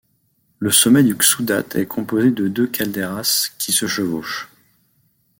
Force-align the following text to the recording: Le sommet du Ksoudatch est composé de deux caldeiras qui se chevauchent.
Le 0.57 0.71
sommet 0.71 1.03
du 1.03 1.15
Ksoudatch 1.15 1.75
est 1.75 1.85
composé 1.85 2.31
de 2.31 2.47
deux 2.47 2.65
caldeiras 2.65 3.51
qui 3.59 3.71
se 3.71 3.85
chevauchent. 3.85 4.49